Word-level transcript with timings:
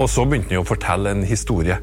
Og 0.00 0.08
så 0.10 0.24
begynte 0.28 0.54
han 0.54 0.64
å 0.64 0.68
fortelle 0.68 1.12
en 1.12 1.26
historie. 1.26 1.78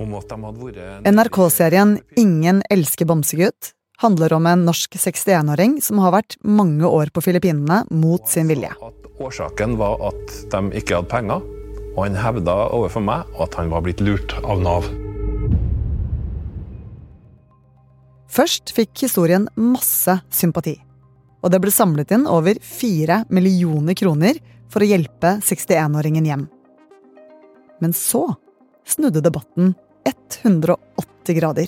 Om 0.00 0.16
at 0.18 0.28
de 0.28 0.36
hadde 0.42 0.66
vært 0.66 1.08
NRK-serien 1.08 1.96
Ingen 2.18 2.64
elsker 2.72 3.06
bamsegutt 3.08 3.72
handler 4.02 4.32
om 4.34 4.46
en 4.50 4.64
norsk 4.66 4.96
61-åring 4.98 5.78
som 5.84 6.00
har 6.02 6.14
vært 6.16 6.36
mange 6.42 6.86
år 6.88 7.12
på 7.14 7.22
Filippinene 7.24 7.84
mot 7.94 8.26
sin 8.28 8.50
vilje. 8.50 8.72
At 8.82 9.06
årsaken 9.22 9.76
var 9.80 10.00
at 10.10 10.34
de 10.50 10.80
ikke 10.80 10.98
hadde 10.98 11.10
penger, 11.12 11.44
og 11.94 12.00
han 12.02 12.18
hevda 12.18 12.56
overfor 12.74 13.04
meg 13.06 13.38
at 13.40 13.54
han 13.58 13.70
var 13.72 13.84
blitt 13.86 14.02
lurt 14.02 14.34
av 14.42 14.62
Nav. 14.64 14.88
Først 18.34 18.72
fikk 18.74 19.04
historien 19.06 19.46
masse 19.54 20.16
sympati, 20.34 20.74
og 21.44 21.54
det 21.54 21.62
ble 21.62 21.70
samlet 21.70 22.16
inn 22.16 22.26
over 22.26 22.58
fire 22.58 23.22
millioner 23.30 23.94
kroner 23.94 24.42
for 24.72 24.82
å 24.82 24.90
hjelpe 24.90 25.36
61-åringen 25.38 26.26
hjem. 26.26 26.48
Men 27.84 27.92
så 27.92 28.34
snudde 28.88 29.20
debatten 29.20 29.74
180 30.42 31.34
grader. 31.36 31.66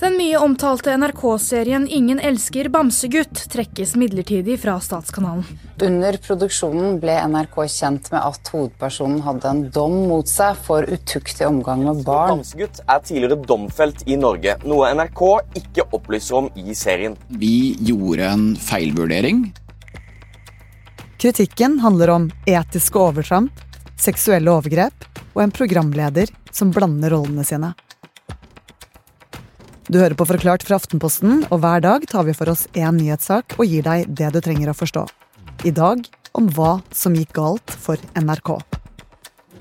Den 0.00 0.18
mye 0.18 0.36
omtalte 0.44 0.92
NRK-serien 0.92 1.86
Ingen 1.88 2.20
elsker 2.20 2.68
bamsegutt 2.68 3.46
trekkes 3.48 3.94
midlertidig 3.96 4.58
fra 4.60 4.74
Statskanalen. 4.84 5.46
Under 5.80 6.18
produksjonen 6.20 6.98
ble 7.00 7.16
NRK 7.32 7.56
kjent 7.78 8.12
med 8.12 8.20
at 8.28 8.52
hovedpersonen 8.52 9.22
hadde 9.24 9.48
en 9.54 9.64
dom 9.72 9.96
mot 10.10 10.28
seg 10.28 10.58
for 10.68 10.84
utuktig 10.84 11.48
omgang 11.48 11.86
med 11.88 12.04
barn. 12.04 12.42
Bamsegutt 12.42 12.82
er 12.84 13.04
tidligere 13.08 13.40
domfelt 13.48 14.04
i 14.04 14.20
Norge, 14.20 14.58
noe 14.68 14.92
NRK 15.00 15.22
ikke 15.62 15.88
opplyser 15.96 16.42
om 16.42 16.50
i 16.60 16.76
serien. 16.76 17.16
Vi 17.40 17.78
gjorde 17.88 18.34
en 18.34 18.50
feilvurdering. 18.68 19.46
Kritikken 21.16 21.78
handler 21.80 22.12
om 22.12 22.28
etiske 22.44 23.00
overtramp, 23.00 23.64
seksuelle 24.00 24.52
overgrep 24.52 25.06
og 25.34 25.42
en 25.44 25.54
programleder 25.54 26.30
som 26.54 26.72
blander 26.74 27.12
rollene 27.16 27.44
sine. 27.46 27.72
Du 29.86 30.00
hører 30.00 30.16
på 30.18 30.26
Forklart 30.26 30.64
fra 30.66 30.80
Aftenposten, 30.80 31.44
og 31.46 31.60
hver 31.62 31.84
dag 31.84 32.06
tar 32.10 32.24
vi 32.26 32.34
for 32.34 32.50
oss 32.50 32.64
én 32.74 32.96
nyhetssak 32.98 33.54
og 33.54 33.68
gir 33.70 33.84
deg 33.86 34.08
det 34.18 34.32
du 34.34 34.40
trenger 34.42 34.72
å 34.72 34.74
forstå. 34.74 35.04
I 35.62 35.70
dag 35.70 36.02
om 36.36 36.48
hva 36.56 36.80
som 36.90 37.14
gikk 37.14 37.36
galt 37.38 37.70
for 37.70 38.00
NRK. 38.18 38.50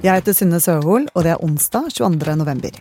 Jeg 0.01 0.19
heter 0.19 0.35
Synne 0.35 0.57
Søhol, 0.61 1.05
og 1.13 1.27
det 1.27 1.35
er 1.35 1.45
onsdag 1.45 1.91
22. 1.93 2.35
november. 2.41 2.73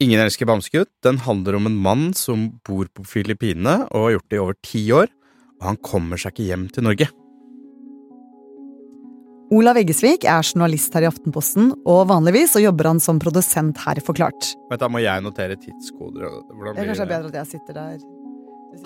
Ingen 0.00 0.24
elsker 0.24 0.48
bamsegutt. 0.48 0.90
Den 1.04 1.22
handler 1.22 1.60
om 1.60 1.70
en 1.70 1.78
mann 1.78 2.04
som 2.16 2.48
bor 2.66 2.90
på 2.90 3.06
Filippinene 3.06 3.84
og 3.92 4.06
har 4.08 4.14
gjort 4.16 4.30
det 4.30 4.38
i 4.38 4.42
over 4.42 4.60
ti 4.64 4.84
år, 4.96 5.10
og 5.60 5.70
han 5.70 5.82
kommer 5.84 6.18
seg 6.18 6.34
ikke 6.34 6.50
hjem 6.50 6.68
til 6.74 6.88
Norge. 6.88 7.10
Olav 9.50 9.80
Eggesvik 9.80 10.22
er 10.30 10.44
journalist 10.46 10.94
her 10.94 11.02
i 11.02 11.08
Aftenposten, 11.08 11.72
og 11.82 12.04
vanligvis 12.06 12.52
så 12.54 12.60
jobber 12.62 12.86
han 12.86 13.00
som 13.02 13.18
produsent 13.18 13.80
her 13.82 13.98
i 13.98 14.02
Forklart. 14.06 14.52
Men 14.70 14.78
da 14.78 14.86
må 14.86 15.00
jeg 15.02 15.24
notere 15.24 15.56
tidskoder. 15.58 16.22
Hvordan 16.54 16.76
Det 16.76 16.82
er 16.84 16.90
kanskje 16.92 17.06
bedre 17.10 17.30
at 17.32 17.38
jeg 17.40 17.48
sitter 17.56 17.78
der. 17.80 17.96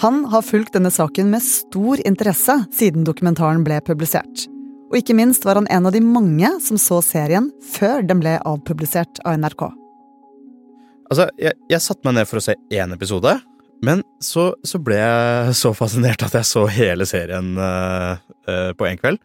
Han 0.01 0.23
har 0.33 0.47
fulgt 0.47 0.73
denne 0.73 0.89
saken 0.89 1.29
med 1.35 1.45
stor 1.45 2.01
interesse 2.09 2.57
siden 2.73 3.05
dokumentaren 3.05 3.61
ble 3.67 3.83
publisert. 3.85 4.47
Og 4.89 4.97
ikke 5.03 5.17
minst 5.19 5.45
var 5.45 5.61
han 5.61 5.69
en 5.69 5.91
av 5.91 5.93
de 5.93 6.01
mange 6.01 6.49
som 6.65 6.81
så 6.81 7.03
serien 7.05 7.51
før 7.75 8.01
den 8.09 8.23
ble 8.23 8.39
avpublisert 8.49 9.21
av 9.29 9.37
NRK. 9.43 9.67
Altså, 11.11 11.29
jeg, 11.37 11.59
jeg 11.69 11.85
satte 11.85 12.09
meg 12.09 12.17
ned 12.17 12.31
for 12.31 12.41
å 12.41 12.45
se 12.47 12.55
én 12.73 12.97
episode, 12.97 13.35
men 13.85 14.01
så, 14.23 14.55
så 14.65 14.81
ble 14.81 14.97
jeg 14.97 15.59
så 15.61 15.75
fascinert 15.77 16.25
at 16.25 16.39
jeg 16.39 16.49
så 16.49 16.65
hele 16.73 17.05
serien 17.05 17.53
uh, 17.61 18.17
uh, 18.49 18.73
på 18.73 18.89
én 18.89 18.97
kveld. 19.03 19.21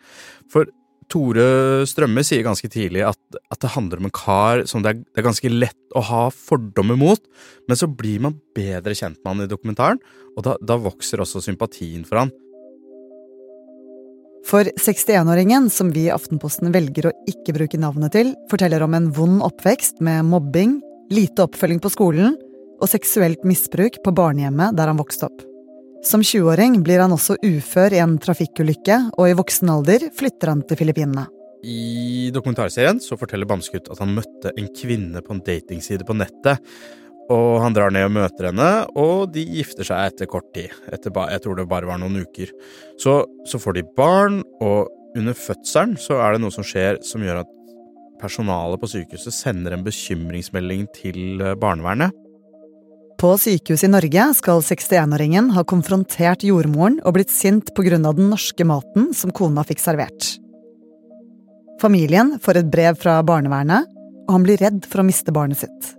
For 0.52 0.68
Tore 1.10 1.86
Strømme 1.90 2.22
sier 2.26 2.46
ganske 2.46 2.70
tidlig 2.70 3.02
at, 3.08 3.20
at 3.50 3.62
det 3.64 3.72
handler 3.74 4.02
om 4.02 4.10
en 4.10 4.14
kar 4.14 4.62
som 4.70 4.84
det 4.86 4.92
er, 4.92 5.00
det 5.02 5.22
er 5.22 5.26
ganske 5.26 5.52
lett 5.52 5.98
å 5.98 6.04
ha 6.06 6.26
fordommer 6.34 7.00
mot, 7.00 7.24
men 7.70 7.80
så 7.80 7.90
blir 7.90 8.22
man 8.26 8.38
bedre 8.56 8.94
kjent 8.94 9.18
med 9.24 9.32
han 9.32 9.48
i 9.48 9.50
dokumentaren, 9.50 10.02
og 10.38 10.46
da, 10.46 10.54
da 10.62 10.78
vokser 10.82 11.24
også 11.24 11.42
sympatien 11.44 12.06
for 12.06 12.22
han. 12.22 12.34
For 14.50 14.70
61-åringen, 14.80 15.68
som 15.74 15.92
vi 15.94 16.08
i 16.08 16.14
Aftenposten 16.14 16.72
velger 16.74 17.10
å 17.10 17.16
ikke 17.30 17.54
bruke 17.58 17.82
navnet 17.82 18.16
til, 18.16 18.32
forteller 18.50 18.86
om 18.86 18.96
en 18.98 19.10
vond 19.14 19.44
oppvekst 19.46 20.00
med 20.06 20.30
mobbing, 20.30 20.80
lite 21.14 21.46
oppfølging 21.46 21.82
på 21.84 21.92
skolen 21.94 22.38
og 22.80 22.90
seksuelt 22.90 23.44
misbruk 23.48 24.00
på 24.06 24.16
barnehjemmet 24.16 24.78
der 24.78 24.90
han 24.90 25.02
vokste 25.02 25.28
opp. 25.30 25.49
Som 26.00 26.22
20-åring 26.24 26.78
blir 26.84 27.02
han 27.04 27.12
også 27.12 27.36
ufør 27.44 27.92
i 27.92 28.00
en 28.00 28.16
trafikkulykke, 28.24 29.00
og 29.20 29.28
i 29.28 29.36
voksen 29.36 29.72
alder 29.74 30.06
flytter 30.16 30.54
han 30.54 30.62
til 30.68 30.80
Filippinene. 30.80 31.26
I 31.60 32.30
dokumentarserien 32.32 33.02
så 33.04 33.18
forteller 33.20 33.50
Bamsegutt 33.50 33.90
at 33.92 34.00
han 34.00 34.14
møtte 34.16 34.54
en 34.56 34.70
kvinne 34.72 35.20
på 35.26 35.36
en 35.36 35.42
datingside 35.44 36.08
på 36.08 36.16
nettet. 36.16 36.64
Og 37.30 37.60
han 37.62 37.76
drar 37.76 37.92
ned 37.94 38.08
og 38.08 38.16
møter 38.16 38.48
henne, 38.48 38.70
og 38.98 39.34
de 39.36 39.44
gifter 39.60 39.86
seg 39.86 40.14
etter 40.14 40.30
kort 40.32 40.48
tid. 40.56 40.72
Etter 40.88 41.12
jeg 41.34 41.44
tror 41.44 41.60
det 41.60 41.68
bare 41.70 41.90
var 41.90 42.00
noen 42.02 42.24
uker. 42.24 42.56
Så, 42.98 43.20
så 43.46 43.60
får 43.62 43.78
de 43.78 43.86
barn, 44.00 44.40
og 44.64 44.88
under 45.20 45.36
fødselen 45.36 45.98
så 46.00 46.22
er 46.24 46.38
det 46.38 46.46
noe 46.46 46.56
som 46.56 46.66
skjer 46.66 47.04
som 47.06 47.28
gjør 47.28 47.44
at 47.44 47.52
personalet 48.24 48.80
på 48.80 48.90
sykehuset 48.96 49.36
sender 49.36 49.76
en 49.76 49.86
bekymringsmelding 49.86 50.88
til 50.96 51.44
barnevernet. 51.60 52.16
På 53.20 53.34
sykehuset 53.36 53.90
i 53.90 53.92
Norge 53.92 54.26
skal 54.38 54.62
61-åringen 54.64 55.50
ha 55.52 55.66
konfrontert 55.68 56.46
jordmoren 56.48 57.02
og 57.04 57.18
blitt 57.18 57.34
sint 57.36 57.68
av 57.76 58.16
den 58.16 58.30
norske 58.32 58.64
maten 58.64 59.10
som 59.14 59.34
kona 59.36 59.66
fikk 59.68 59.82
servert. 59.84 60.38
Familien 61.82 62.38
får 62.40 62.62
et 62.62 62.70
brev 62.72 62.96
fra 62.96 63.18
barnevernet, 63.24 63.90
og 64.24 64.32
han 64.38 64.46
blir 64.46 64.62
redd 64.64 64.88
for 64.88 65.02
å 65.02 65.08
miste 65.08 65.34
barnet 65.36 65.60
sitt. 65.60 65.90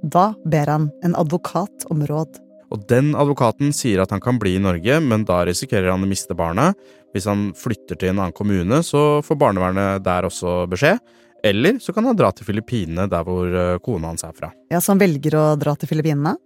Da 0.00 0.32
ber 0.48 0.72
han 0.72 0.88
en 1.04 1.16
advokat 1.20 1.84
om 1.92 2.06
råd. 2.08 2.40
Og 2.72 2.86
den 2.88 3.12
advokaten 3.12 3.76
sier 3.76 4.00
at 4.00 4.16
han 4.16 4.24
kan 4.24 4.40
bli 4.40 4.56
i 4.56 4.62
Norge, 4.64 4.96
men 5.04 5.26
da 5.28 5.42
risikerer 5.44 5.92
han 5.92 6.04
å 6.04 6.08
miste 6.08 6.32
barnet. 6.36 6.72
Hvis 7.12 7.28
han 7.28 7.50
flytter 7.52 8.00
til 8.00 8.14
en 8.14 8.22
annen 8.22 8.36
kommune, 8.36 8.80
så 8.80 9.20
får 9.20 9.40
barnevernet 9.44 10.08
der 10.08 10.24
også 10.24 10.64
beskjed. 10.72 11.04
Eller 11.44 11.78
så 11.82 11.92
kan 11.92 12.06
han 12.08 12.16
dra 12.16 12.30
til 12.32 12.46
Filippinene, 12.48 13.04
der 13.12 13.24
hvor 13.26 13.48
eh, 13.52 13.78
kona 13.84 14.12
hans 14.12 14.24
er 14.24 14.32
fra. 14.36 14.48
Ja, 14.72 14.80
Så 14.80 14.94
han 14.94 15.02
velger 15.02 15.36
å 15.36 15.44
dra 15.60 15.74
til 15.76 15.90
Filippinene? 15.90 16.38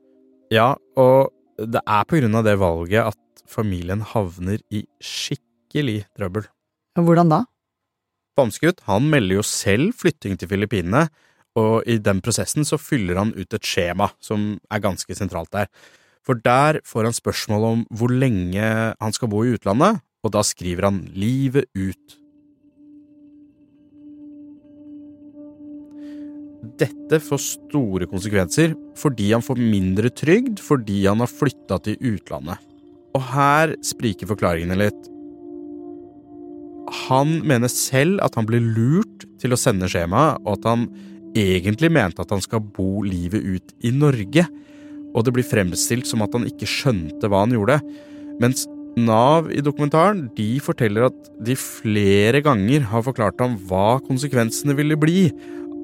Ja, 0.50 0.72
og 0.98 1.30
det 1.58 1.82
er 1.84 2.08
på 2.08 2.18
grunn 2.18 2.34
av 2.38 2.46
det 2.46 2.56
valget 2.58 3.12
at 3.12 3.44
familien 3.48 4.02
havner 4.02 4.58
i 4.74 4.82
skikkelig 4.98 6.02
trøbbel. 6.18 6.48
Hvordan 6.98 7.30
da? 7.30 7.44
Bamsegutt 8.38 8.82
han 8.86 9.06
melder 9.10 9.38
jo 9.38 9.46
selv 9.46 9.94
flytting 9.98 10.36
til 10.38 10.50
Filippinene, 10.50 11.06
og 11.58 11.86
i 11.90 11.96
den 12.02 12.20
prosessen 12.22 12.66
så 12.66 12.78
fyller 12.78 13.18
han 13.18 13.32
ut 13.34 13.54
et 13.54 13.66
skjema 13.66 14.12
som 14.22 14.52
er 14.70 14.82
ganske 14.82 15.14
sentralt 15.16 15.50
der. 15.54 15.70
For 16.26 16.38
der 16.44 16.78
får 16.86 17.08
han 17.08 17.16
spørsmål 17.16 17.66
om 17.70 17.82
hvor 17.94 18.12
lenge 18.12 18.62
han 18.92 19.14
skal 19.16 19.30
bo 19.32 19.42
i 19.46 19.54
utlandet, 19.56 20.02
og 20.22 20.34
da 20.34 20.42
skriver 20.46 20.90
han 20.90 21.00
livet 21.14 21.70
ut. 21.78 22.18
Dette 26.78 27.20
får 27.22 27.40
store 27.44 28.08
konsekvenser 28.10 28.74
fordi 28.98 29.30
han 29.30 29.44
får 29.44 29.60
mindre 29.62 30.10
trygd 30.10 30.62
fordi 30.62 31.04
han 31.06 31.22
har 31.22 31.30
flytta 31.30 31.78
til 31.84 31.98
utlandet. 32.14 32.58
Og 33.16 33.22
her 33.32 33.74
spriker 33.86 34.28
forklaringene 34.30 34.78
litt. 34.78 34.98
Han 37.08 37.38
mener 37.46 37.70
selv 37.72 38.22
at 38.24 38.36
han 38.38 38.46
ble 38.48 38.60
lurt 38.62 39.26
til 39.40 39.54
å 39.54 39.60
sende 39.60 39.88
skjemaet, 39.90 40.40
og 40.44 40.56
at 40.56 40.68
han 40.70 40.86
egentlig 41.36 41.90
mente 41.92 42.22
at 42.24 42.32
han 42.32 42.42
skal 42.42 42.64
bo 42.64 43.04
livet 43.04 43.44
ut 43.44 43.74
i 43.84 43.92
Norge, 43.94 44.46
og 45.14 45.24
det 45.24 45.34
blir 45.36 45.46
fremstilt 45.46 46.08
som 46.08 46.24
at 46.24 46.34
han 46.36 46.46
ikke 46.48 46.68
skjønte 46.68 47.28
hva 47.30 47.44
han 47.44 47.54
gjorde, 47.54 47.78
mens 48.42 48.66
Nav 48.98 49.50
i 49.54 49.60
dokumentaren 49.62 50.24
de 50.34 50.56
forteller 50.64 51.06
at 51.06 51.28
de 51.44 51.54
flere 51.58 52.40
ganger 52.42 52.86
har 52.90 53.04
forklart 53.06 53.38
ham 53.42 53.54
hva 53.68 54.00
konsekvensene 54.02 54.74
ville 54.78 54.96
bli, 54.98 55.28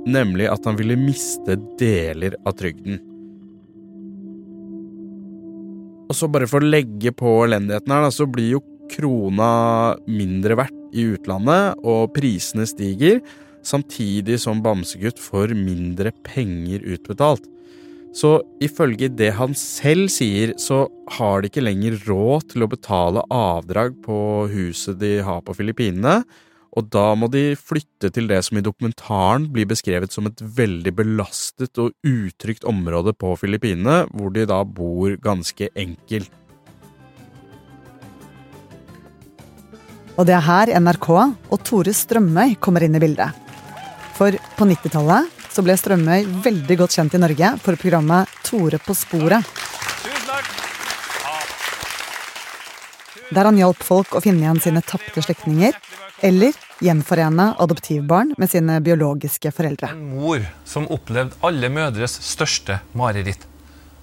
nemlig 0.06 0.48
at 0.50 0.64
han 0.68 0.78
ville 0.78 0.98
miste 1.00 1.56
deler 1.80 2.36
av 2.44 2.56
trygden. 2.58 3.00
Og 6.04 6.16
så 6.18 6.28
bare 6.30 6.48
for 6.50 6.62
å 6.62 6.68
legge 6.68 7.14
på 7.16 7.40
elendigheten 7.46 7.94
her, 7.94 8.10
så 8.12 8.28
blir 8.28 8.56
jo 8.56 8.64
krona 8.92 9.96
mindre 10.06 10.58
verdt 10.60 10.94
i 10.94 11.08
utlandet, 11.14 11.80
og 11.82 12.12
prisene 12.14 12.66
stiger, 12.68 13.18
samtidig 13.64 14.36
som 14.42 14.60
Bamsegutt 14.62 15.18
får 15.22 15.56
mindre 15.56 16.12
penger 16.26 16.84
utbetalt. 16.94 17.48
Så 18.14 18.36
ifølge 18.62 19.08
det 19.10 19.32
han 19.34 19.56
selv 19.58 20.12
sier, 20.12 20.52
så 20.60 20.84
har 21.16 21.42
de 21.42 21.50
ikke 21.50 21.64
lenger 21.64 21.96
råd 22.06 22.52
til 22.52 22.62
å 22.62 22.70
betale 22.70 23.24
avdrag 23.34 23.96
på 24.04 24.18
huset 24.52 25.00
de 25.00 25.16
har 25.26 25.40
på 25.42 25.56
Filippinene, 25.58 26.20
og 26.74 26.88
da 26.90 27.04
må 27.14 27.28
de 27.30 27.54
flytte 27.58 28.10
til 28.14 28.26
det 28.30 28.40
som 28.46 28.58
i 28.58 28.64
dokumentaren 28.64 29.46
blir 29.54 29.68
beskrevet 29.70 30.14
som 30.14 30.26
et 30.26 30.40
veldig 30.42 30.92
belastet 30.98 31.78
og 31.78 31.94
utrygt 32.02 32.66
område 32.66 33.14
på 33.14 33.34
Filippinene, 33.38 34.04
hvor 34.10 34.34
de 34.34 34.46
da 34.50 34.60
bor 34.66 35.14
ganske 35.22 35.70
enkelt. 35.78 36.32
Og 40.14 40.26
det 40.26 40.34
er 40.36 40.44
her 40.46 40.70
NRK 40.78 41.08
og 41.14 41.56
Tore 41.66 41.94
Strømøy 41.94 42.54
kommer 42.62 42.84
inn 42.86 42.94
i 42.94 43.02
bildet. 43.02 43.34
For 44.14 44.34
på 44.58 44.66
90-tallet 44.70 45.30
så 45.54 45.62
ble 45.62 45.74
Strømøy 45.78 46.26
veldig 46.42 46.78
godt 46.78 46.94
kjent 46.98 47.14
i 47.14 47.22
Norge 47.22 47.54
for 47.62 47.78
programmet 47.78 48.30
Tore 48.46 48.78
på 48.82 48.94
sporet. 48.98 49.42
Der 53.34 53.48
han 53.48 53.56
hjalp 53.58 53.80
folk 53.82 54.14
å 54.14 54.20
finne 54.22 54.44
igjen 54.44 54.60
sine 54.62 54.80
tapte 54.86 55.22
slektninger, 55.24 55.74
eller 56.22 56.54
gjenforene 56.84 57.48
adoptivbarn 57.60 58.34
med 58.38 58.50
sine 58.52 58.76
biologiske 58.84 59.50
foreldre. 59.54 59.90
En 59.90 60.12
mor 60.14 60.44
som 60.68 60.86
opplevde 60.92 61.34
alle 61.44 61.70
mødres 61.72 62.14
største 62.22 62.78
mareritt. 62.94 63.42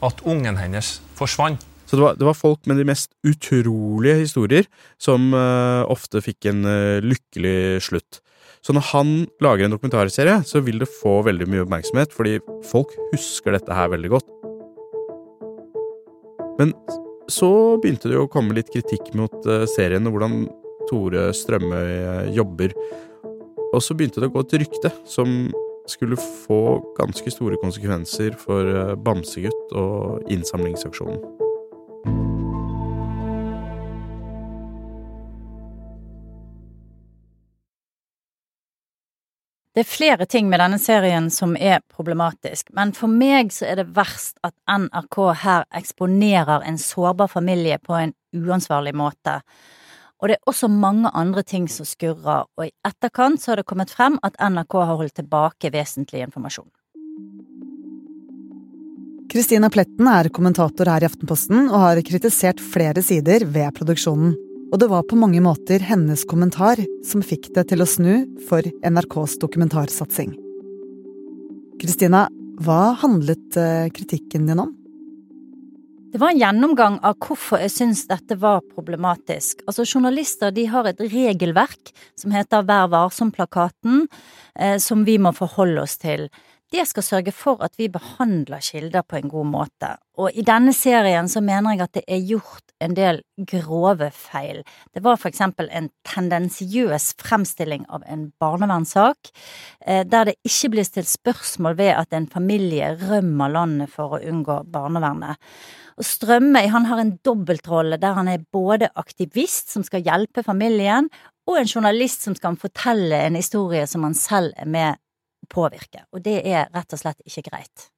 At 0.04 0.19
ungen 0.28 0.57
hennes 0.60 0.98
forsvant. 1.16 1.63
Så 1.86 1.98
det 2.00 2.04
var, 2.04 2.18
det 2.19 2.28
var 2.28 2.36
folk 2.36 2.68
med 2.68 2.80
de 2.80 2.88
mest 2.88 3.12
utrolige 3.28 4.22
historier 4.22 4.68
som 5.00 5.31
uh, 5.36 5.84
ofte 5.92 6.22
fikk 6.24 6.48
en 6.51 6.63
uh, 6.68 7.04
lykkelig 7.04 7.81
slutt. 7.88 8.22
Så 8.63 8.75
når 8.75 8.86
han 8.92 9.13
lager 9.44 9.66
en 9.66 9.75
dokumentarserie, 9.75 10.42
så 10.48 10.62
vil 10.63 10.80
det 10.81 10.92
få 11.01 11.19
veldig 11.25 11.48
mye 11.50 11.63
oppmerksomhet, 11.66 12.13
fordi 12.16 12.38
folk 12.68 12.92
husker 13.13 13.56
dette 13.56 13.75
her 13.75 13.92
veldig 13.92 14.12
godt. 14.13 14.27
Men 16.60 16.75
så 17.31 17.51
begynte 17.81 18.10
det 18.10 18.18
jo 18.18 18.25
å 18.28 18.31
komme 18.31 18.56
litt 18.57 18.72
kritikk 18.74 19.13
mot 19.18 19.48
eh, 19.48 19.66
serien 19.72 20.07
og 20.07 20.16
hvordan 20.16 20.45
Tore 20.89 21.30
Strømøy 21.36 21.92
eh, 21.92 22.31
jobber. 22.36 22.75
Og 23.72 23.80
så 23.83 23.95
begynte 23.95 24.22
det 24.22 24.31
å 24.31 24.36
gå 24.36 24.44
et 24.45 24.57
rykte 24.66 24.92
som 25.07 25.51
skulle 25.89 26.19
få 26.19 26.80
ganske 27.00 27.33
store 27.33 27.60
konsekvenser 27.62 28.36
for 28.42 28.68
eh, 28.68 28.98
Bamsegutt 29.00 29.78
og 29.78 30.28
innsamlingsaksjonen. 30.31 31.41
Det 39.72 39.86
er 39.86 39.88
flere 39.88 40.26
ting 40.28 40.50
med 40.52 40.60
denne 40.60 40.76
serien 40.84 41.30
som 41.32 41.54
er 41.56 41.80
problematisk, 41.88 42.74
men 42.76 42.90
for 42.92 43.08
meg 43.08 43.54
så 43.56 43.70
er 43.70 43.78
det 43.80 43.94
verst 43.96 44.36
at 44.44 44.52
NRK 44.68 45.18
her 45.46 45.64
eksponerer 45.80 46.66
en 46.68 46.80
sårbar 46.82 47.32
familie 47.32 47.78
på 47.80 47.96
en 47.96 48.12
uansvarlig 48.36 48.92
måte. 49.00 49.38
Og 50.20 50.28
det 50.28 50.36
er 50.36 50.52
også 50.52 50.68
mange 50.68 51.08
andre 51.16 51.46
ting 51.48 51.70
som 51.72 51.88
skurrer, 51.88 52.50
og 52.52 52.68
i 52.68 52.74
etterkant 52.84 53.40
så 53.40 53.54
har 53.54 53.62
det 53.62 53.68
kommet 53.72 53.96
frem 53.96 54.20
at 54.28 54.36
NRK 54.44 54.76
har 54.82 55.00
holdt 55.00 55.16
tilbake 55.22 55.72
vesentlig 55.72 56.26
informasjon. 56.28 56.68
Kristina 59.32 59.72
Pletten 59.72 60.12
er 60.12 60.34
kommentator 60.36 60.92
her 60.92 61.00
i 61.00 61.08
Aftenposten 61.08 61.70
og 61.70 61.80
har 61.80 62.04
kritisert 62.04 62.60
flere 62.60 63.00
sider 63.00 63.48
ved 63.48 63.72
produksjonen. 63.80 64.36
Og 64.72 64.80
det 64.80 64.88
var 64.88 65.04
på 65.04 65.18
mange 65.20 65.42
måter 65.44 65.84
hennes 65.84 66.22
kommentar 66.24 66.80
som 67.04 67.24
fikk 67.26 67.50
det 67.56 67.66
til 67.74 67.84
å 67.84 67.90
snu 67.90 68.14
for 68.48 68.64
NRKs 68.64 69.36
dokumentarsatsing. 69.42 70.32
Kristina, 71.82 72.30
hva 72.62 72.94
handlet 73.02 73.58
eh, 73.60 73.90
kritikken 73.92 74.48
din 74.48 74.62
om? 74.64 74.72
Det 76.12 76.20
var 76.20 76.32
en 76.32 76.40
gjennomgang 76.40 76.98
av 77.08 77.18
hvorfor 77.24 77.60
jeg 77.64 77.72
syns 77.72 78.06
dette 78.08 78.36
var 78.40 78.64
problematisk. 78.64 79.62
Altså, 79.68 79.84
journalister 79.84 80.52
de 80.56 80.66
har 80.72 80.88
et 80.88 81.04
regelverk 81.04 81.92
som 82.20 82.32
heter 82.36 82.64
Vær 82.68 82.88
varsom-plakaten, 82.92 84.06
eh, 84.56 84.78
som 84.80 85.04
vi 85.08 85.18
må 85.20 85.32
forholde 85.36 85.84
oss 85.84 85.98
til 86.00 86.30
det 86.72 86.86
skal 86.88 87.04
sørge 87.04 87.34
for 87.36 87.62
at 87.66 87.76
vi 87.80 87.90
behandler 87.92 88.64
kilder 88.64 89.04
på 89.04 89.18
en 89.20 89.32
god 89.32 89.48
måte. 89.52 89.90
Og 90.22 90.32
i 90.38 90.44
denne 90.46 90.74
serien 90.76 91.28
så 91.32 91.42
mener 91.44 91.76
jeg 91.76 91.84
at 91.84 91.98
det 91.98 92.04
er 92.08 92.24
gjort 92.30 92.72
en 92.82 92.96
del 92.98 93.22
grove 93.50 94.08
feil. 94.16 94.62
Det 94.96 95.04
var 95.04 95.20
for 95.20 95.30
eksempel 95.32 95.70
en 95.72 95.90
tendensiøs 96.08 97.12
fremstilling 97.22 97.84
av 97.90 98.06
en 98.08 98.30
barnevernssak, 98.42 99.32
eh, 99.86 100.04
der 100.08 100.32
det 100.32 100.38
ikke 100.48 100.72
blir 100.76 100.88
stilt 100.88 101.12
spørsmål 101.12 101.78
ved 101.78 101.94
at 101.98 102.14
en 102.14 102.30
familie 102.32 102.96
rømmer 103.04 103.52
landet 103.52 103.92
for 103.92 104.16
å 104.18 104.24
unngå 104.24 104.62
barnevernet. 104.72 105.38
Og 106.00 106.08
Strømøy 106.08 106.72
han 106.72 106.88
har 106.90 107.04
en 107.04 107.18
dobbeltrolle 107.26 108.00
der 108.02 108.16
han 108.18 108.32
er 108.32 108.48
både 108.54 108.90
aktivist 108.96 109.70
som 109.74 109.84
skal 109.84 110.06
hjelpe 110.08 110.44
familien, 110.48 111.12
og 111.50 111.58
en 111.58 111.70
journalist 111.70 112.24
som 112.24 112.36
skal 112.38 112.56
fortelle 112.62 113.18
en 113.26 113.36
historie 113.36 113.84
som 113.90 114.06
han 114.08 114.16
selv 114.18 114.54
er 114.62 114.70
med 114.70 115.02
påvirke, 115.51 116.06
og 116.12 116.24
det 116.25 116.39
er 116.48 116.69
rett 116.74 116.95
og 116.95 117.01
slett 117.01 117.21
ikke 117.27 117.50
greit. 117.50 117.92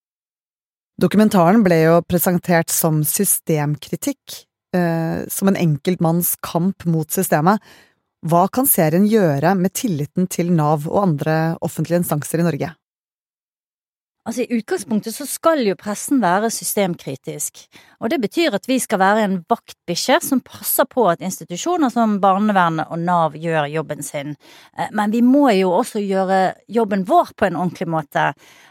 Dokumentaren 1.02 1.64
ble 1.66 1.80
jo 1.82 1.96
presentert 2.06 2.70
som 2.74 3.02
systemkritikk, 3.08 4.44
eh, 4.76 5.26
som 5.30 5.50
en 5.50 5.58
enkeltmanns 5.58 6.36
kamp 6.46 6.86
mot 6.86 7.10
systemet. 7.10 7.62
Hva 8.24 8.46
kan 8.54 8.70
serien 8.70 9.08
gjøre 9.10 9.56
med 9.60 9.74
tilliten 9.76 10.30
til 10.32 10.54
Nav 10.54 10.86
og 10.88 11.02
andre 11.02 11.58
offentlige 11.66 12.04
instanser 12.04 12.40
i 12.40 12.48
Norge? 12.48 12.70
Altså 14.24 14.46
I 14.46 14.56
utgangspunktet 14.56 15.12
så 15.18 15.26
skal 15.28 15.66
jo 15.68 15.76
pressen 15.76 16.22
være 16.24 16.48
systemkritisk, 16.54 17.66
og 18.00 18.08
det 18.14 18.22
betyr 18.24 18.56
at 18.56 18.70
vi 18.72 18.78
skal 18.80 19.02
være 19.02 19.26
en 19.26 19.36
vaktbikkje 19.52 20.22
som 20.24 20.40
passer 20.48 20.88
på 20.88 21.10
at 21.12 21.24
institusjoner 21.28 21.92
som 21.92 22.16
barnevernet 22.24 22.88
og 22.88 23.02
Nav 23.04 23.36
gjør 23.36 23.68
jobben 23.74 24.00
sin. 24.06 24.38
Eh, 24.78 24.88
men 24.96 25.12
vi 25.12 25.20
må 25.28 25.50
jo 25.58 25.74
også 25.76 26.00
gjøre 26.00 26.40
jobben 26.72 27.04
vår 27.10 27.34
på 27.36 27.50
en 27.50 27.60
ordentlig 27.60 27.90
måte, 27.92 28.30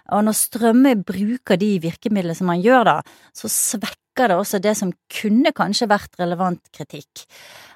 og 0.08 0.24
når 0.24 0.38
Strømme 0.40 0.94
bruker 1.04 1.60
de 1.60 1.74
virkemidlene 1.84 2.38
som 2.38 2.48
han 2.48 2.64
gjør 2.64 2.88
da, 2.88 2.96
så 3.36 3.52
svekker 3.52 4.01
det 4.16 4.36
også 4.36 4.60
det 4.62 4.74
som 4.78 4.92
kunne 5.20 5.52
kanskje 5.56 5.88
vært 5.90 6.18
relevant 6.20 6.62
kritikk. 6.74 7.26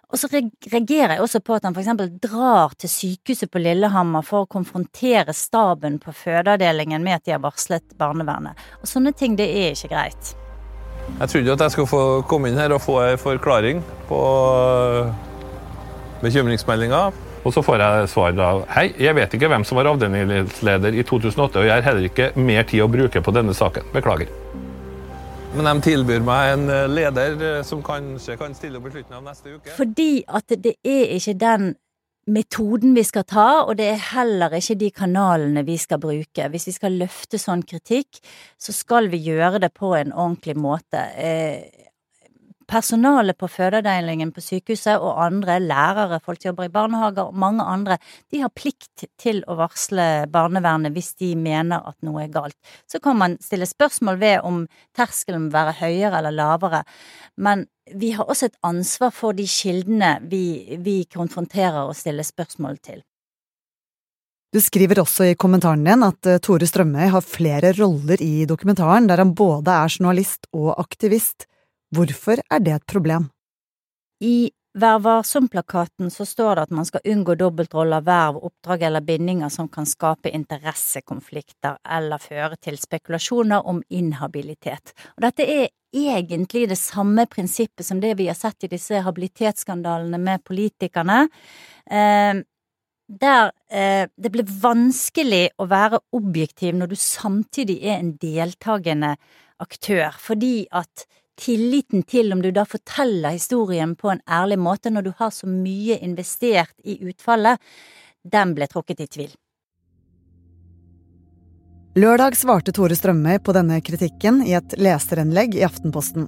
Og 0.06 0.20
så 0.20 0.28
reagerer 0.30 1.16
jeg 1.16 1.22
også 1.22 1.40
på 1.42 1.56
at 1.56 1.64
han 1.66 1.74
for 1.74 1.82
eksempel 1.82 2.12
drar 2.22 2.76
til 2.78 2.90
sykehuset 2.90 3.50
på 3.50 3.58
Lillehammer 3.58 4.22
for 4.26 4.44
å 4.44 4.50
konfrontere 4.50 5.34
staben 5.34 5.98
på 6.02 6.14
fødeavdelingen 6.14 7.02
med 7.02 7.18
at 7.18 7.26
de 7.26 7.34
har 7.34 7.42
varslet 7.42 7.96
barnevernet. 7.98 8.54
Og 8.82 8.90
sånne 8.90 9.10
ting, 9.18 9.34
det 9.38 9.48
er 9.50 9.74
ikke 9.74 9.90
greit. 9.96 10.34
Jeg 11.06 11.30
trodde 11.32 11.54
at 11.56 11.64
jeg 11.66 11.74
skulle 11.74 11.90
få 11.90 12.02
komme 12.30 12.50
inn 12.50 12.58
her 12.58 12.74
og 12.74 12.82
få 12.82 13.00
en 13.02 13.18
forklaring 13.18 13.82
på 14.06 14.20
øh, 14.20 15.10
bekymringsmeldinga. 16.22 17.02
Og 17.46 17.54
så 17.54 17.62
får 17.62 17.82
jeg 17.82 18.08
svar 18.10 18.34
da 18.34 18.52
Hei, 18.74 18.88
jeg 18.98 19.14
vet 19.14 19.34
ikke 19.38 19.50
hvem 19.50 19.66
som 19.66 19.78
var 19.78 19.90
avdelingsleder 19.90 20.94
i 20.98 21.04
2008, 21.06 21.60
og 21.62 21.68
jeg 21.68 21.74
har 21.74 21.86
heller 21.86 22.08
ikke 22.08 22.32
mer 22.38 22.66
tid 22.66 22.82
å 22.82 22.90
bruke 22.90 23.22
på 23.22 23.34
denne 23.34 23.54
saken. 23.54 23.86
Beklager. 23.94 24.30
Men 25.56 25.70
de 25.70 25.86
tilbyr 25.86 26.24
meg 26.26 26.52
en 26.52 26.68
eh, 26.68 26.84
leder 26.90 27.40
eh, 27.40 27.62
som 27.64 27.80
kanskje 27.84 28.36
kan 28.36 28.54
stille 28.56 28.76
opp 28.76 28.90
i 28.90 28.94
slutten 28.98 29.16
av 29.16 29.24
neste 29.24 29.56
uke. 29.56 29.72
Fordi 29.78 30.10
at 30.28 30.52
det 30.52 30.74
er 30.84 31.14
ikke 31.16 31.36
den 31.40 31.74
metoden 32.26 32.96
vi 32.96 33.04
skal 33.06 33.25
ta, 33.28 33.46
og 33.62 33.76
det 33.78 33.86
er 33.92 34.04
heller 34.10 34.56
ikke 34.58 34.76
de 34.80 34.90
kanalene 34.90 35.62
vi 35.66 35.78
skal 35.78 36.00
bruke. 36.02 36.48
Hvis 36.52 36.66
vi 36.68 36.75
skal 36.75 36.98
løfte 37.00 37.38
sånn 37.40 37.62
kritikk, 37.66 38.20
så 38.58 38.75
skal 38.75 39.08
vi 39.12 39.22
gjøre 39.28 39.62
det 39.62 39.72
på 39.78 39.94
en 39.96 40.12
ordentlig 40.12 40.56
måte. 40.58 41.06
Eh, 41.16 41.75
Personalet 42.66 43.38
på 43.38 43.46
fødeavdelingen 43.46 44.32
på 44.35 44.42
sykehuset 44.42 44.99
og 44.99 45.20
andre 45.23 45.61
lærere, 45.62 46.18
folk 46.25 46.40
som 46.42 46.50
jobber 46.50 46.66
i 46.66 46.73
barnehager 46.75 47.28
og 47.28 47.38
mange 47.38 47.62
andre, 47.62 47.99
de 48.35 48.40
har 48.42 48.50
plikt 48.50 49.06
til 49.23 49.44
å 49.46 49.54
varsle 49.61 50.26
barnevernet 50.35 50.94
hvis 50.96 51.12
de 51.23 51.30
mener 51.38 51.87
at 51.87 51.96
noe 52.06 52.25
er 52.25 52.35
galt. 52.35 52.58
Så 52.90 52.99
kan 53.02 53.20
man 53.20 53.38
stille 53.42 53.70
spørsmål 53.70 54.18
ved 54.18 54.42
om 54.42 54.64
terskelen 54.99 55.46
må 55.46 55.54
være 55.54 55.78
høyere 55.78 56.18
eller 56.18 56.35
lavere, 56.35 56.82
men 57.38 57.68
vi 57.94 58.11
har 58.16 58.26
også 58.26 58.50
et 58.50 58.62
ansvar 58.66 59.12
for 59.14 59.37
de 59.37 59.46
kildene 59.46 60.16
vi, 60.26 60.78
vi 60.82 61.04
konfronterer 61.06 61.85
og 61.87 61.94
stiller 61.94 62.26
spørsmål 62.26 62.82
til. 62.82 63.04
Du 64.54 64.61
skriver 64.62 65.02
også 65.02 65.26
i 65.30 65.35
kommentaren 65.38 65.82
din 65.85 66.02
at 66.06 66.26
eh, 66.26 66.38
Tore 66.42 66.66
Strømøy 66.66 67.11
har 67.12 67.23
flere 67.23 67.75
roller 67.76 68.23
i 68.25 68.46
dokumentaren, 68.49 69.06
der 69.11 69.20
han 69.20 69.35
både 69.37 69.75
er 69.75 69.92
journalist 69.92 70.46
og 70.54 70.70
aktivist. 70.80 71.46
Hvorfor 71.96 72.42
er 72.52 72.60
det 72.60 72.76
et 72.76 72.86
problem? 72.92 73.30
I 74.20 74.50
Vær 74.76 74.98
varsom-plakaten 75.00 76.10
så 76.12 76.26
står 76.28 76.58
det 76.58 76.64
at 76.66 76.72
man 76.76 76.84
skal 76.84 77.06
unngå 77.08 77.32
dobbeltroller, 77.40 78.02
verv, 78.04 78.42
oppdrag 78.44 78.82
eller 78.90 79.04
bindinger 79.06 79.48
som 79.48 79.70
kan 79.72 79.88
skape 79.88 80.28
interessekonflikter 80.36 81.78
eller 81.96 82.20
føre 82.20 82.58
til 82.60 82.76
spekulasjoner 82.76 83.64
om 83.72 83.80
inhabilitet. 83.88 84.92
Og 85.16 85.24
dette 85.24 85.48
er 85.48 85.70
egentlig 85.96 86.66
det 86.68 86.76
samme 86.76 87.24
prinsippet 87.32 87.88
som 87.88 88.04
det 88.04 88.12
vi 88.20 88.28
har 88.28 88.36
sett 88.36 88.68
i 88.68 88.72
disse 88.74 89.00
habilitetsskandalene 89.00 90.20
med 90.20 90.44
politikerne. 90.44 91.22
Eh, 91.88 92.44
der 93.08 93.52
eh, 93.72 94.12
det 94.12 94.34
blir 94.34 94.56
vanskelig 94.60 95.46
å 95.56 95.70
være 95.72 96.04
objektiv 96.12 96.76
når 96.76 96.92
du 96.92 97.00
samtidig 97.00 97.80
er 97.80 98.02
en 98.02 98.16
deltakende 98.20 99.16
aktør, 99.56 100.10
fordi 100.20 100.66
at 100.68 101.08
tilliten 101.40 102.05
til 102.09 102.33
om 102.35 102.43
du 102.43 102.50
da 102.55 102.64
forteller 102.69 103.37
historien 103.37 103.95
på 103.97 104.11
en 104.12 104.23
ærlig 104.28 104.59
måte 104.61 104.93
når 104.93 105.07
du 105.07 105.12
har 105.19 105.33
så 105.35 105.49
mye 105.50 105.99
investert 106.02 106.73
i 106.85 106.99
utfallet, 107.07 107.61
den 108.26 108.55
ble 108.57 108.69
trukket 108.71 109.05
i 109.05 109.07
tvil. 109.07 109.35
Lørdag 111.97 112.37
svarte 112.37 112.75
Tore 112.76 112.97
Strømøy 112.97 113.38
på 113.40 113.55
denne 113.57 113.78
kritikken 113.81 114.43
i 114.45 114.52
et 114.59 114.75
leserinnlegg 114.76 115.55
i 115.57 115.64
Aftenposten. 115.64 116.26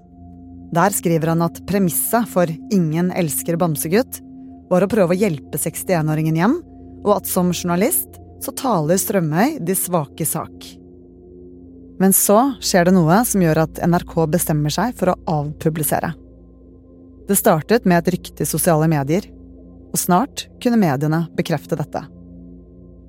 Der 0.73 0.95
skriver 0.97 1.35
han 1.35 1.45
at 1.45 1.61
premisset 1.69 2.29
for 2.33 2.49
Ingen 2.73 3.11
elsker 3.13 3.59
bamsegutt 3.61 4.23
var 4.69 4.85
å 4.85 4.89
prøve 4.89 5.13
å 5.13 5.19
hjelpe 5.19 5.61
61-åringen 5.61 6.37
hjem, 6.41 6.57
og 7.05 7.19
at 7.19 7.29
som 7.29 7.53
journalist 7.53 8.17
så 8.45 8.53
taler 8.57 9.01
Strømøy 9.01 9.59
de 9.65 9.77
svake 9.77 10.25
sak. 10.29 10.69
Men 11.99 12.15
så 12.15 12.55
skjer 12.63 12.89
det 12.89 12.95
noe 12.95 13.23
som 13.27 13.43
gjør 13.43 13.65
at 13.65 13.81
NRK 13.83 14.15
bestemmer 14.31 14.73
seg 14.73 14.95
for 14.99 15.13
å 15.13 15.19
avpublisere. 15.41 16.13
Det 17.29 17.37
startet 17.37 17.85
med 17.85 18.01
et 18.01 18.13
rykte 18.15 18.45
i 18.45 18.49
sosiale 18.49 18.87
medier, 18.89 19.27
og 19.91 19.99
snart 20.01 20.47
kunne 20.63 20.79
mediene 20.81 21.27
bekrefte 21.37 21.77
dette. 21.77 22.05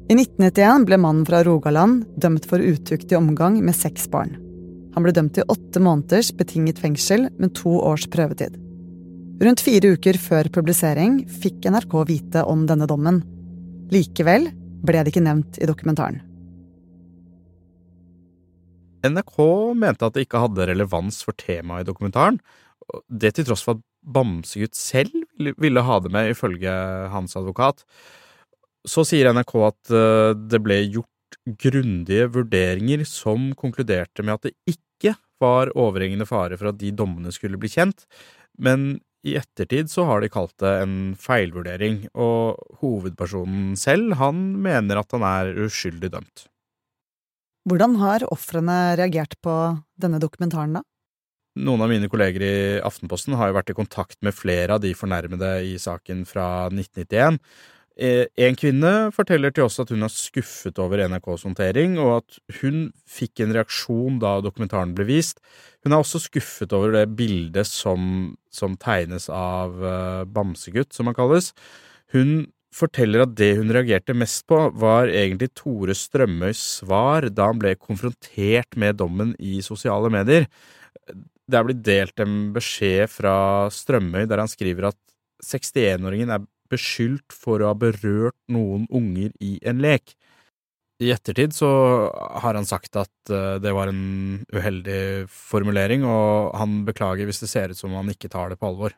I 0.10 0.16
1991 0.18 0.88
ble 0.90 0.98
mannen 0.98 1.26
fra 1.28 1.44
Rogaland 1.46 2.02
dømt 2.18 2.48
for 2.50 2.60
utuktig 2.60 3.18
omgang 3.18 3.60
med 3.62 3.78
seks 3.78 4.08
barn. 4.10 4.34
Han 4.96 5.06
ble 5.06 5.14
dømt 5.14 5.36
til 5.38 5.46
åtte 5.54 5.82
måneders 5.86 6.32
betinget 6.36 6.82
fengsel 6.82 7.28
med 7.38 7.54
to 7.60 7.76
års 7.78 8.08
prøvetid. 8.10 8.58
Rundt 9.40 9.62
fire 9.64 9.94
uker 9.96 10.18
før 10.20 10.50
publisering 10.52 11.22
fikk 11.30 11.70
NRK 11.70 11.94
vite 12.10 12.44
om 12.44 12.66
denne 12.68 12.90
dommen. 12.90 13.22
Likevel 13.94 14.50
ble 14.84 15.04
det 15.04 15.14
ikke 15.14 15.24
nevnt 15.24 15.62
i 15.62 15.70
dokumentaren. 15.70 16.20
NRK 19.06 19.38
mente 19.80 20.08
at 20.08 20.16
det 20.16 20.26
ikke 20.26 20.42
hadde 20.44 20.68
relevans 20.70 21.22
for 21.26 21.38
temaet 21.40 21.86
i 21.86 21.90
dokumentaren, 21.90 22.40
det 23.08 23.36
til 23.38 23.48
tross 23.50 23.64
for 23.66 23.78
at 23.78 23.86
Bamsegutt 24.00 24.78
selv 24.80 25.12
ville 25.60 25.84
ha 25.84 26.00
det 26.00 26.12
med, 26.14 26.32
ifølge 26.32 26.72
hans 27.14 27.36
advokat. 27.38 27.84
Så 28.88 29.04
sier 29.06 29.30
NRK 29.36 29.54
at 29.68 29.92
eh, 29.92 30.32
det 30.40 30.62
ble 30.64 30.80
gjort 30.88 31.38
grundige 31.60 32.30
vurderinger 32.32 33.04
som 33.08 33.52
konkluderte 33.60 34.24
med 34.24 34.38
at 34.38 34.48
det 34.48 34.56
ikke 34.72 35.18
var 35.44 35.72
overhengende 35.76 36.28
fare 36.28 36.58
for 36.60 36.72
at 36.72 36.80
de 36.80 36.94
dommene 36.96 37.32
skulle 37.36 37.60
bli 37.60 37.72
kjent, 37.72 38.08
men 38.58 38.98
i 39.28 39.36
ettertid 39.36 39.92
så 39.92 40.06
har 40.08 40.24
de 40.24 40.32
kalt 40.32 40.56
det 40.64 40.72
en 40.84 40.96
feilvurdering, 41.20 42.06
og 42.16 42.60
hovedpersonen 42.80 43.76
selv, 43.80 44.16
han 44.20 44.40
mener 44.64 45.02
at 45.02 45.12
han 45.16 45.26
er 45.28 45.52
uskyldig 45.68 46.12
dømt. 46.16 46.48
Hvordan 47.70 47.98
har 48.02 48.26
ofrene 48.34 48.78
reagert 48.98 49.36
på 49.46 49.56
denne 50.02 50.22
dokumentaren, 50.22 50.80
da? 50.80 50.86
Noen 51.60 51.84
av 51.84 51.90
mine 51.92 52.08
kolleger 52.10 52.46
i 52.46 52.54
Aftenposten 52.86 53.36
har 53.38 53.50
jo 53.50 53.58
vært 53.58 53.74
i 53.74 53.78
kontakt 53.78 54.18
med 54.26 54.34
flere 54.38 54.78
av 54.78 54.82
de 54.82 54.94
fornærmede 54.98 55.50
i 55.68 55.76
saken 55.82 56.24
fra 56.30 56.70
1991. 56.72 57.38
Eh, 58.00 58.30
en 58.40 58.56
kvinne 58.56 58.92
forteller 59.12 59.52
til 59.52 59.66
oss 59.66 59.80
at 59.82 59.90
hun 59.92 60.06
er 60.06 60.14
skuffet 60.14 60.78
over 60.80 61.02
NRKs 61.04 61.44
håndtering, 61.50 61.98
og 62.00 62.22
at 62.22 62.38
hun 62.62 62.86
fikk 63.10 63.44
en 63.44 63.52
reaksjon 63.58 64.22
da 64.24 64.38
dokumentaren 64.46 64.94
ble 64.96 65.10
vist. 65.10 65.44
Hun 65.84 65.94
er 65.94 66.00
også 66.00 66.22
skuffet 66.24 66.74
over 66.76 66.96
det 66.96 67.10
bildet 67.20 67.68
som, 67.68 68.38
som 68.56 68.78
tegnes 68.80 69.28
av 69.34 69.76
uh, 69.84 70.24
Bamsegutt, 70.24 70.94
som 70.96 71.12
han 71.12 71.18
kalles. 71.18 71.52
Hun 72.16 72.48
forteller 72.76 73.24
at 73.26 73.34
det 73.38 73.54
hun 73.58 73.72
reagerte 73.74 74.16
mest 74.18 74.46
på, 74.50 74.60
var 74.78 75.10
egentlig 75.10 75.52
Tore 75.58 75.96
Strømøys 75.98 76.62
svar 76.80 77.30
da 77.34 77.50
han 77.50 77.62
ble 77.62 77.76
konfrontert 77.80 78.78
med 78.80 79.00
dommen 79.02 79.34
i 79.40 79.60
sosiale 79.66 80.12
medier. 80.14 80.48
Det 81.50 81.58
er 81.58 81.66
blitt 81.66 81.84
delt 81.86 82.22
en 82.22 82.52
beskjed 82.54 83.10
fra 83.10 83.36
Strømøy 83.74 84.28
der 84.30 84.44
han 84.44 84.52
skriver 84.52 84.92
at 84.92 85.00
61-åringen 85.46 86.34
er 86.36 86.46
beskyldt 86.70 87.34
for 87.34 87.62
å 87.64 87.72
ha 87.72 87.78
berørt 87.78 88.38
noen 88.52 88.86
unger 88.94 89.34
i 89.42 89.58
en 89.66 89.82
lek. 89.82 90.14
I 91.00 91.14
ettertid 91.16 91.56
så 91.56 91.70
har 92.44 92.58
han 92.58 92.68
sagt 92.68 92.98
at 93.00 93.32
eh, 93.32 93.56
det 93.64 93.72
var 93.72 93.88
en 93.88 94.42
uheldig 94.52 95.30
formulering, 95.32 96.04
og 96.04 96.52
han 96.60 96.82
beklager 96.88 97.30
hvis 97.30 97.40
det 97.46 97.50
ser 97.52 97.72
ut 97.72 97.80
som 97.80 97.96
han 97.96 98.12
ikke 98.12 98.32
tar 98.32 98.52
det 98.52 98.60
på 98.60 98.68
alvor. 98.68 98.98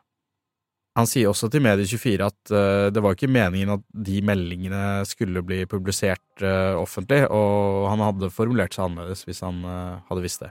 Han 0.98 1.08
sier 1.08 1.30
også 1.30 1.48
til 1.48 1.62
Medie24 1.64 2.26
at 2.26 2.52
uh, 2.52 2.88
det 2.92 3.00
var 3.00 3.16
ikke 3.16 3.30
meningen 3.32 3.78
at 3.78 3.84
de 4.08 4.18
meldingene 4.28 5.02
skulle 5.08 5.40
bli 5.46 5.62
publisert 5.70 6.44
uh, 6.44 6.76
offentlig, 6.76 7.22
og 7.32 7.88
han 7.88 8.04
hadde 8.04 8.32
formulert 8.34 8.76
seg 8.76 8.90
annerledes 8.90 9.24
hvis 9.28 9.40
han 9.44 9.62
hadde 9.64 10.24
visst 10.24 10.44
det. 10.44 10.50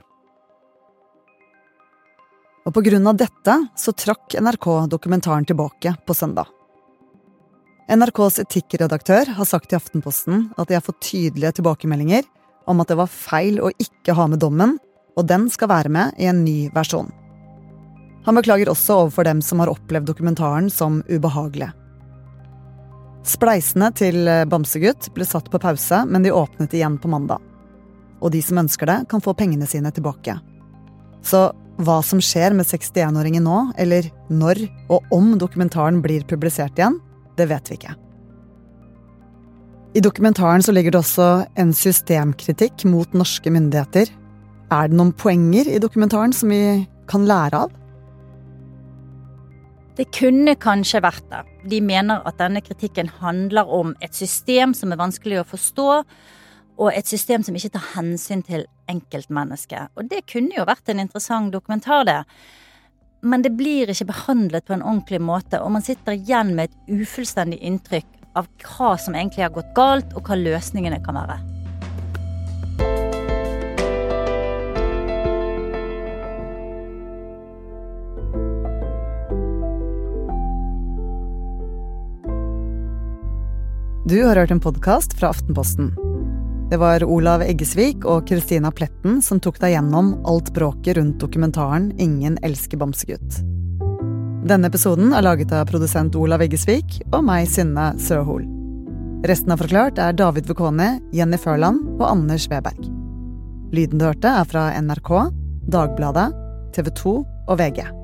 Og 2.62 2.74
på 2.74 2.82
grunn 2.86 3.06
av 3.10 3.18
dette 3.18 3.54
så 3.78 3.94
trakk 3.94 4.36
NRK 4.38 4.66
dokumentaren 4.90 5.46
tilbake 5.46 5.96
på 6.06 6.14
søndag. 6.14 6.50
NRKs 7.90 8.38
etikkredaktør 8.44 9.32
har 9.36 9.48
sagt 9.48 9.70
til 9.70 9.80
Aftenposten 9.80 10.46
at 10.56 10.70
de 10.70 10.78
har 10.78 10.84
fått 10.86 11.02
tydelige 11.02 11.58
tilbakemeldinger 11.58 12.28
om 12.70 12.82
at 12.82 12.92
det 12.92 12.98
var 13.00 13.10
feil 13.10 13.58
å 13.60 13.72
ikke 13.82 14.14
ha 14.16 14.28
med 14.30 14.42
dommen, 14.42 14.78
og 15.18 15.26
den 15.28 15.48
skal 15.52 15.72
være 15.72 15.90
med 15.92 16.22
i 16.22 16.30
en 16.30 16.44
ny 16.46 16.70
versjon. 16.74 17.10
Han 18.26 18.38
beklager 18.38 18.70
også 18.70 19.02
overfor 19.02 19.26
dem 19.26 19.40
som 19.42 19.62
har 19.62 19.70
opplevd 19.72 20.06
dokumentaren 20.12 20.68
som 20.70 21.00
ubehagelig. 21.10 21.72
Spleisene 23.26 23.88
til 23.94 24.26
Bamsegutt 24.50 25.08
ble 25.14 25.26
satt 25.26 25.50
på 25.50 25.60
pause, 25.62 26.02
men 26.10 26.24
de 26.24 26.34
åpnet 26.34 26.74
igjen 26.74 26.98
på 27.02 27.10
mandag. 27.10 27.42
Og 28.22 28.30
de 28.34 28.42
som 28.42 28.58
ønsker 28.62 28.86
det, 28.86 28.98
kan 29.10 29.22
få 29.22 29.34
pengene 29.38 29.66
sine 29.66 29.90
tilbake. 29.94 30.36
Så 31.22 31.50
hva 31.82 31.98
som 32.04 32.20
skjer 32.22 32.54
med 32.54 32.66
61-åringen 32.66 33.46
nå, 33.46 33.58
eller 33.80 34.06
når 34.30 34.64
og 34.92 35.14
om 35.14 35.34
dokumentaren 35.40 36.02
blir 36.04 36.26
publisert 36.28 36.78
igjen, 36.78 36.98
det 37.38 37.48
vet 37.50 37.70
vi 37.70 37.78
ikke. 37.78 37.94
I 39.92 40.00
dokumentaren 40.00 40.62
så 40.64 40.72
ligger 40.72 40.94
det 40.94 41.02
også 41.02 41.28
en 41.60 41.72
systemkritikk 41.76 42.86
mot 42.88 43.12
norske 43.16 43.50
myndigheter. 43.52 44.08
Er 44.72 44.88
det 44.88 44.96
noen 44.96 45.12
poenger 45.12 45.68
i 45.68 45.80
dokumentaren 45.82 46.32
som 46.36 46.52
vi 46.52 46.86
kan 47.10 47.26
lære 47.28 47.66
av? 47.66 47.81
Det 49.92 50.06
kunne 50.16 50.54
kanskje 50.56 51.02
vært 51.04 51.26
det. 51.28 51.42
De 51.68 51.80
mener 51.84 52.22
at 52.24 52.38
denne 52.40 52.62
kritikken 52.64 53.10
handler 53.20 53.68
om 53.68 53.92
et 54.00 54.16
system 54.16 54.72
som 54.76 54.92
er 54.92 55.00
vanskelig 55.00 55.42
å 55.42 55.48
forstå, 55.50 55.88
og 56.80 56.88
et 56.96 57.06
system 57.06 57.44
som 57.44 57.56
ikke 57.58 57.74
tar 57.74 57.84
hensyn 57.98 58.40
til 58.46 58.64
enkeltmennesket. 58.88 59.92
Og 60.00 60.08
det 60.08 60.24
kunne 60.32 60.56
jo 60.56 60.64
vært 60.68 60.88
en 60.88 61.04
interessant 61.04 61.52
dokumentar, 61.52 62.06
det. 62.08 62.22
Men 63.22 63.44
det 63.44 63.52
blir 63.54 63.92
ikke 63.92 64.08
behandlet 64.08 64.64
på 64.66 64.78
en 64.78 64.82
ordentlig 64.82 65.20
måte, 65.22 65.60
og 65.60 65.76
man 65.76 65.84
sitter 65.84 66.16
igjen 66.16 66.56
med 66.56 66.72
et 66.72 67.02
ufullstendig 67.04 67.60
inntrykk 67.60 68.08
av 68.40 68.48
hva 68.64 68.94
som 68.96 69.14
egentlig 69.14 69.44
har 69.44 69.52
gått 69.54 69.74
galt, 69.76 70.16
og 70.16 70.24
hva 70.24 70.40
løsningene 70.40 71.04
kan 71.04 71.20
være. 71.20 71.51
Du 84.12 84.24
har 84.24 84.36
hørt 84.36 84.50
en 84.50 84.60
podkast 84.60 85.14
fra 85.18 85.28
Aftenposten. 85.28 85.86
Det 86.70 86.76
var 86.76 87.04
Olav 87.04 87.40
Eggesvik 87.40 88.02
og 88.04 88.26
Kristina 88.28 88.68
Pletten 88.68 89.22
som 89.24 89.38
tok 89.40 89.56
deg 89.62 89.72
gjennom 89.72 90.10
alt 90.28 90.50
bråket 90.52 90.98
rundt 90.98 91.16
dokumentaren 91.22 91.86
Ingen 91.96 92.36
elsker 92.44 92.76
bamsegutt. 92.76 93.38
Denne 94.44 94.68
episoden 94.68 95.14
er 95.16 95.24
laget 95.24 95.54
av 95.56 95.64
produsent 95.72 96.18
Olav 96.20 96.44
Eggesvik 96.44 96.98
og 97.06 97.24
meg, 97.24 97.48
Synne 97.48 97.94
Søhol. 97.96 98.44
Resten 99.32 99.56
av 99.56 99.64
Forklart 99.64 99.96
er 99.96 100.12
David 100.20 100.52
Vekone, 100.52 100.90
Jenny 101.16 101.40
Førland 101.40 101.80
og 101.94 102.04
Anders 102.10 102.50
Weberg. 102.52 102.84
Lyden 103.72 103.96
du 103.96 104.10
hørte, 104.10 104.28
er 104.28 104.52
fra 104.52 104.68
NRK, 104.76 105.12
Dagbladet, 105.72 106.28
TV 106.76 106.92
2 107.00 107.16
og 107.48 107.60
VG. 107.64 108.01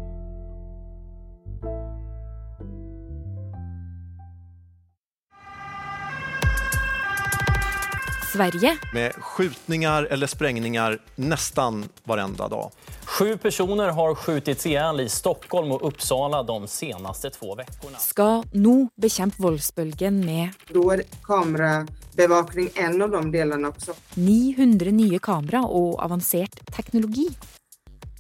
Sverige. 8.38 8.76
Med 8.92 9.12
skjutninger 9.23 10.04
eller 10.04 10.26
sprengninger 10.26 10.99
nesten 11.16 11.88
varenda 12.04 12.49
dag. 12.49 12.71
Sju 13.04 13.37
personer 13.37 13.88
har 13.88 14.14
skjutits 14.14 14.66
ihjel 14.66 15.00
i 15.00 15.09
Stockholm 15.09 15.73
og 15.75 15.83
Uppsala 15.83 16.45
de 16.47 16.68
seneste 16.71 17.33
to 17.35 17.50
ukene. 17.57 17.99
Skal 17.99 18.45
nå 18.54 18.76
bekjempe 18.95 19.42
voldsbølgen 19.42 20.21
med 20.23 20.54
Da 20.71 20.85
er 20.95 21.02
kamerabevakning 21.26 22.71
en 22.78 23.02
av 23.02 23.16
de 23.16 23.25
delene 23.35 23.73
også. 23.75 23.97
900 24.14 24.95
nye 24.95 25.18
kamera 25.18 25.64
og 25.66 25.97
avansert 26.04 26.62
teknologi. 26.71 27.26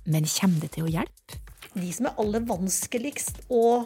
Men 0.08 0.26
kommer 0.26 0.66
det 0.66 0.74
til 0.74 0.88
å 0.88 0.96
hjelpe? 0.98 1.44
De 1.78 1.92
som 1.94 2.08
er 2.08 2.18
aller 2.18 2.44
vanskeligst 2.48 3.42
å 3.54 3.84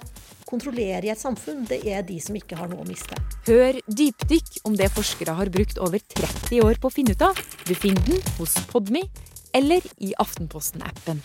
kontrollere 0.48 1.08
i 1.08 1.12
et 1.12 1.20
samfunn, 1.20 1.64
det 1.68 1.82
er 1.88 2.04
de 2.06 2.18
som 2.22 2.36
ikke 2.36 2.58
har 2.58 2.70
noe 2.72 2.84
å 2.84 2.88
miste. 2.88 3.16
Hør 3.48 3.78
dypdykk 3.86 4.62
om 4.68 4.76
det 4.78 4.90
forskere 4.94 5.36
har 5.38 5.52
brukt 5.52 5.80
over 5.82 6.02
30 6.16 6.64
år 6.64 6.80
på 6.80 6.90
å 6.90 6.94
finne 6.94 7.16
ut 7.16 7.24
av. 7.24 7.38
Du 7.68 7.74
finner 7.76 8.04
den 8.08 8.20
hos 8.38 8.56
Podmy 8.72 9.04
eller 9.56 9.84
i 10.00 10.12
Aftenposten-appen. 10.20 11.20